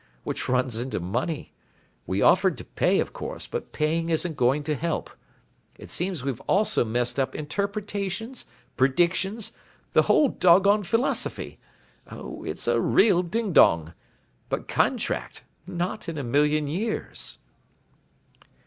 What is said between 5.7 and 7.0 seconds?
It seems we've also